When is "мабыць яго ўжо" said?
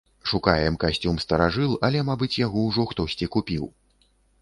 2.09-2.89